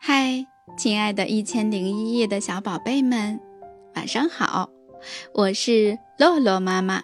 [0.00, 0.46] 嗨，
[0.76, 3.40] 亲爱的《一千零一夜》的小宝贝们，
[3.96, 4.70] 晚上好！
[5.34, 7.02] 我是洛洛妈妈，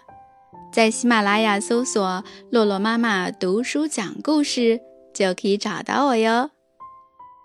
[0.71, 4.79] 在喜马拉雅搜索“洛洛妈妈读书讲故事”
[5.13, 6.49] 就可以找到我哟。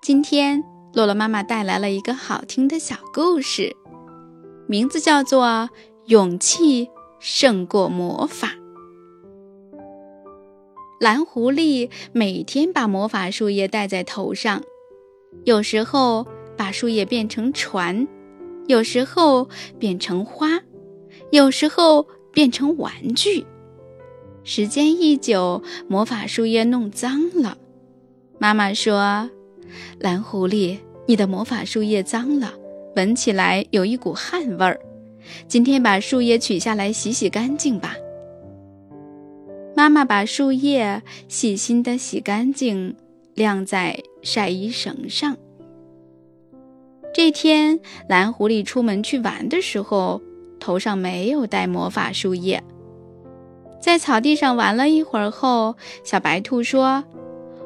[0.01, 0.63] 今天，
[0.95, 3.75] 洛洛妈妈带来了一个好听的小故事，
[4.69, 5.45] 名字叫做
[6.07, 6.89] 《勇气
[7.19, 8.49] 胜过魔法》。
[11.01, 14.63] 蓝狐狸每天把魔法树叶戴在头上。
[15.45, 16.27] 有时候
[16.57, 18.07] 把树叶变成船，
[18.67, 19.49] 有时候
[19.79, 20.61] 变成花，
[21.31, 23.45] 有时候变成玩具。
[24.45, 27.57] 时间一久，魔法树叶弄脏了。
[28.39, 29.31] 妈妈说
[30.01, 32.55] ：“蓝狐狸，你的魔法树叶脏了，
[32.97, 34.81] 闻起来有一股汗味儿。
[35.47, 37.97] 今天把树叶取下来洗洗干净吧。”
[39.77, 42.95] 妈妈把树叶细心地洗干净。
[43.37, 45.37] 晾在晒衣绳上。
[47.13, 50.21] 这天，蓝狐狸出门去玩的时候，
[50.59, 52.63] 头上没有戴魔法树叶。
[53.81, 57.03] 在草地上玩了一会儿后，小白兔说：“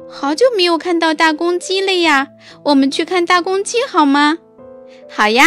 [0.09, 2.29] 好久没有看到大公鸡了呀，
[2.63, 4.37] 我们去看大公鸡好吗
[5.09, 5.43] ？”“好呀！”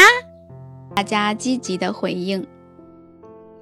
[0.94, 2.46] 大家积极地回应。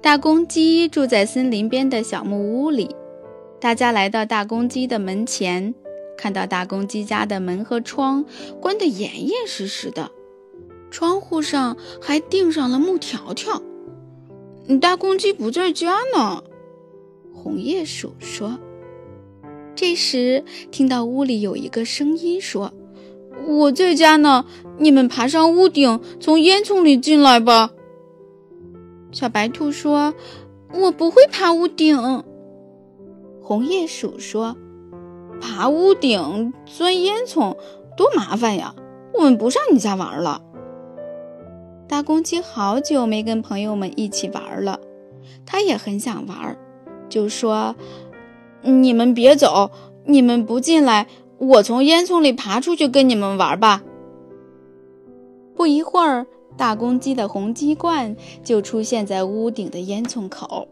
[0.01, 2.95] 大公鸡住在森林边的小木屋里。
[3.59, 5.73] 大家来到大公鸡的门前。
[6.17, 8.25] 看到大公鸡家的门和窗
[8.59, 10.11] 关得严严实实的，
[10.89, 13.61] 窗户上还钉上了木条条。
[14.81, 16.43] 大公鸡不在家呢，
[17.31, 18.59] 红叶鼠说。
[19.75, 22.73] 这时听到屋里有一个声音说
[23.47, 24.45] ：“我在家呢，
[24.79, 27.71] 你们爬上屋顶，从烟囱里进来吧。”
[29.13, 30.15] 小白兔说
[30.73, 32.23] ：“我不会爬屋顶。”
[33.39, 34.57] 红叶鼠说。
[35.39, 37.55] 爬屋顶、钻烟囱，
[37.95, 38.75] 多麻烦呀！
[39.13, 40.41] 我们不上你家玩了。
[41.87, 44.79] 大公鸡好久没跟朋友们一起玩了，
[45.45, 46.57] 它也很想玩，
[47.09, 47.75] 就说
[48.61, 49.71] ：“你们别走，
[50.05, 53.83] 你们不进来，我从烟囱里爬出去跟你们玩吧。”
[55.55, 60.67] 不一会儿，大公鸡的红鸡冠就出现在屋顶的烟囱口。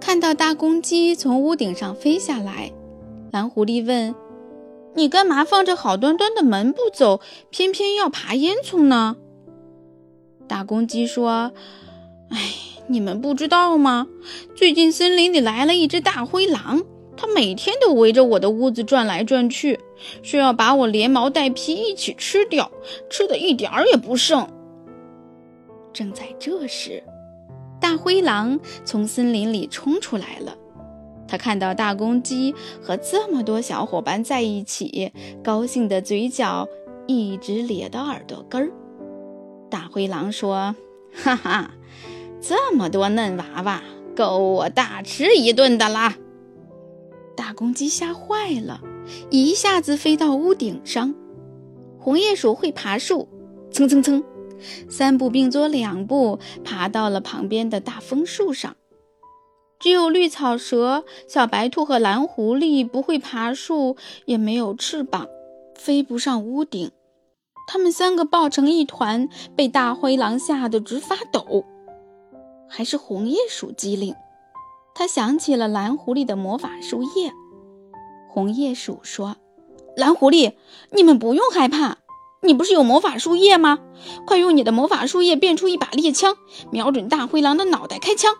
[0.00, 2.72] 看到大公鸡从屋顶上飞下来。
[3.36, 4.14] 蓝狐狸问
[4.96, 7.20] ：“你干嘛放着好端端的门不走，
[7.50, 9.18] 偏偏要爬烟囱呢？”
[10.48, 11.52] 大公鸡说
[12.32, 12.38] ：“哎，
[12.86, 14.06] 你们不知道吗？
[14.54, 16.82] 最近森林里来了一只大灰狼，
[17.14, 19.80] 它每天都围着我的屋子转来转去，
[20.22, 22.70] 说要把我连毛带皮一起吃掉，
[23.10, 24.48] 吃的一点儿也不剩。”
[25.92, 27.02] 正在这时，
[27.78, 30.56] 大灰狼从森林里冲出来了。
[31.28, 36.68] 他看到大公鸡和这么多小伙伴在一起，高兴的嘴角
[37.06, 38.70] 一直咧到耳朵根儿。
[39.68, 40.76] 大灰狼说
[41.12, 41.72] ：“哈哈，
[42.40, 43.82] 这么多嫩娃娃，
[44.14, 46.16] 够我大吃一顿的啦！”
[47.36, 48.80] 大公鸡吓坏了，
[49.30, 51.14] 一下子飞到屋顶上。
[51.98, 53.28] 红叶鼠会爬树，
[53.72, 54.22] 蹭蹭蹭，
[54.88, 58.76] 三步并作两步爬到了旁边的大枫树上。
[59.78, 65.28] 只有绿草蛇、小白兔和蓝狐狸不会爬树，也没有翅膀，
[65.74, 66.90] 飞不上屋顶。
[67.68, 71.64] 他们三个抱成一团，被大灰狼吓得直发抖。
[72.68, 74.14] 还是红叶鼠机灵，
[74.94, 77.32] 他想起了蓝狐狸的魔法树叶。
[78.28, 79.36] 红叶鼠说
[79.96, 80.54] ：“蓝狐狸，
[80.92, 81.98] 你们不用害怕，
[82.42, 83.80] 你不是有魔法树叶吗？
[84.26, 86.36] 快用你的魔法树叶变出一把猎枪，
[86.70, 88.34] 瞄准大灰狼的脑袋开枪。”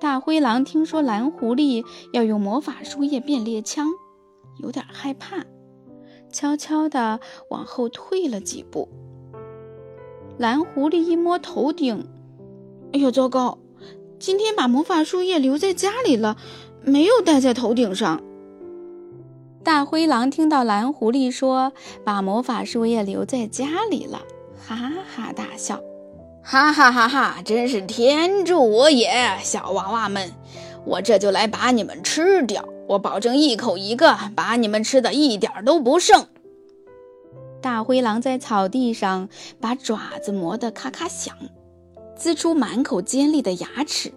[0.00, 1.84] 大灰狼听说蓝狐狸
[2.14, 3.86] 要用魔法树叶变猎枪，
[4.56, 5.44] 有点害怕，
[6.32, 8.88] 悄悄地往后退了几步。
[10.38, 12.08] 蓝狐狸一摸头顶，
[12.94, 13.58] 哎呦，糟糕！
[14.18, 16.38] 今天把魔法树叶留在家里了，
[16.82, 18.22] 没有戴在头顶上。
[19.62, 21.74] 大灰狼听到蓝狐狸说
[22.04, 24.22] 把魔法树叶留在家里了，
[24.66, 24.76] 哈
[25.14, 25.78] 哈大笑。
[26.42, 27.42] 哈哈哈哈！
[27.44, 30.32] 真是天助我也，小娃娃们，
[30.84, 36.26] 我这就来把你们吃掉，我保证一口一个，把你们吃的一点都不剩。
[37.60, 39.28] 大灰狼在草地上
[39.60, 41.36] 把爪子磨得咔咔响，
[42.18, 44.12] 呲出满口尖利的牙齿，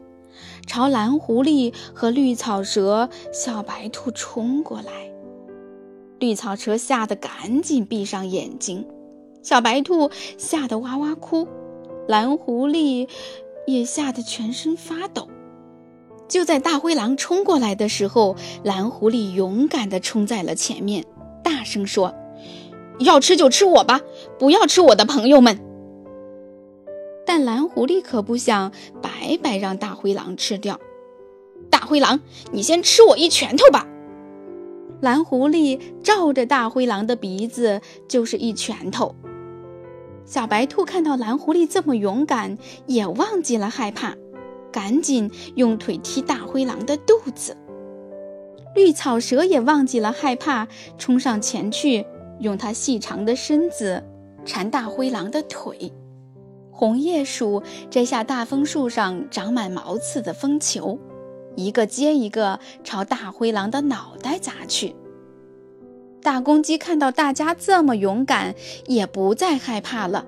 [0.66, 5.12] 朝蓝狐狸和绿草蛇、小白兔冲过来。
[6.20, 8.88] 绿草蛇吓得赶紧闭上眼睛，
[9.44, 11.48] 小白兔吓得哇哇哭。
[12.08, 13.08] 蓝狐狸
[13.66, 15.28] 也吓得全身发抖。
[16.28, 21.06] 就在大灰狼冲过来的时候，蓝狐狸勇敢地冲在了前面，
[21.44, 22.14] 大声说
[23.00, 24.02] ：“要吃就吃我吧，
[24.40, 25.60] 不要吃我的朋友们。
[27.26, 28.72] 但蓝狐狸可不想
[29.02, 30.80] 白白让大灰狼吃掉。
[31.70, 32.20] 大灰狼，
[32.52, 33.88] 你先吃我一拳头吧！
[35.02, 39.16] 蓝狐狸照着大灰狼的鼻子就是一拳头。
[40.26, 44.16] 小白兔看到蓝狐狸这么勇敢，也忘记了害怕，
[44.72, 47.56] 赶紧用腿踢大灰狼的肚子。
[48.76, 50.68] 绿草蛇也忘记了害怕，
[50.98, 52.06] 冲上前去，
[52.40, 54.04] 用它细长的身子
[54.46, 55.92] 缠大灰狼的腿。
[56.72, 57.62] 红叶鼠
[57.92, 60.98] 摘下大枫树上长满毛刺的枫球，
[61.56, 64.96] 一个接一个朝大灰狼的脑袋砸去。
[66.24, 68.56] 大公鸡看到大家这么勇敢，
[68.88, 70.26] 也不再害怕了，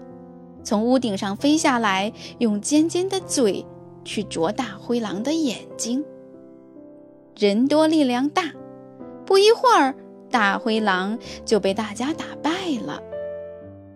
[0.61, 3.65] 从屋顶上飞下来，用尖尖的嘴
[4.03, 6.03] 去啄大灰狼的眼睛。
[7.37, 8.51] 人多力量大，
[9.25, 9.95] 不一会儿，
[10.29, 12.51] 大灰狼就被大家打败
[12.85, 13.01] 了。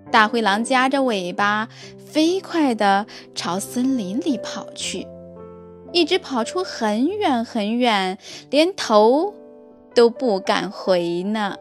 [0.10, 1.68] 大灰狼夹着尾巴，
[1.98, 3.06] 飞快地
[3.36, 5.06] 朝森林里跑去，
[5.92, 8.18] 一直跑出很远很远，
[8.50, 9.34] 连头
[9.94, 11.58] 都不敢回呢。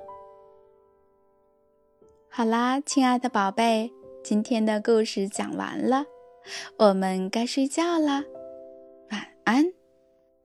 [2.39, 3.91] 好啦，亲爱的宝贝，
[4.23, 6.05] 今天的故事讲完了，
[6.77, 8.23] 我们该睡觉了，
[9.11, 9.78] 晚安。